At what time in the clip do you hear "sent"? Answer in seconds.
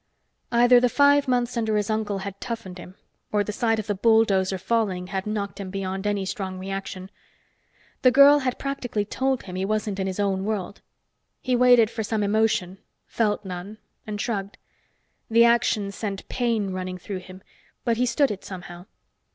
15.91-16.27